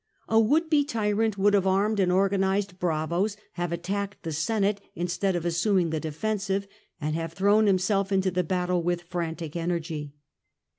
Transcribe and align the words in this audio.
A 0.27 0.39
would 0.39 0.67
be 0.67 0.83
tyrant 0.83 1.37
would 1.37 1.53
have 1.53 1.67
armed 1.67 1.99
and 1.99 2.11
organised 2.11 2.79
bravos, 2.79 3.37
have 3.51 3.71
attacked 3.71 4.23
the 4.23 4.31
Senate 4.31 4.81
instead 4.95 5.35
of 5.35 5.45
assuming 5.45 5.91
the 5.91 5.99
defensive, 5.99 6.67
and 6.99 7.13
have 7.13 7.33
thrown 7.33 7.67
himself 7.67 8.11
into 8.11 8.31
the 8.31 8.43
battle 8.43 8.81
with 8.81 9.03
frantic 9.03 9.55
energy. 9.55 10.15